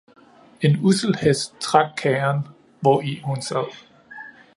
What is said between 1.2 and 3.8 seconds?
hest trak kærren, hvori hun sad.